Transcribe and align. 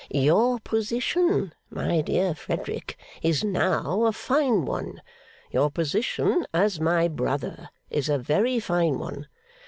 'Your 0.09 0.57
position, 0.59 1.53
my 1.69 2.01
dear 2.01 2.33
Frederick, 2.33 2.97
is 3.21 3.43
now 3.43 4.05
a 4.05 4.11
fine 4.11 4.65
one. 4.65 4.99
Your 5.51 5.69
position, 5.69 6.43
as 6.55 6.79
my 6.79 7.07
brother, 7.07 7.69
is 7.91 8.09
a 8.09 8.17
very 8.17 8.59
fine 8.59 8.97
one. 8.97 9.27